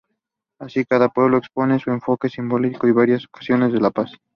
[0.59, 4.11] Así cada pueblo expone su enfoque, simbolismos y valores asociados a la paz.